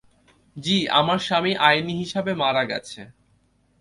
[0.55, 3.01] জ্বী, আমার স্বামী আইনি হিসাবে মারা গেছে।